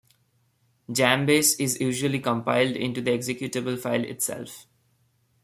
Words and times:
Jambase 0.89 1.59
is 1.59 1.79
usually 1.79 2.17
compiled 2.19 2.75
into 2.75 3.01
the 3.01 3.11
executable 3.11 3.77
file 3.77 4.03
itself. 4.03 4.65